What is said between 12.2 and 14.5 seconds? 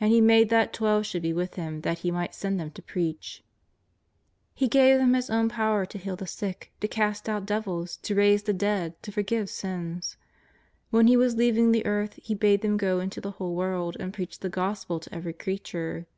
He bade them go into the whole world and preach the